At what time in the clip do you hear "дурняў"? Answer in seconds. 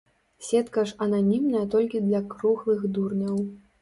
2.97-3.37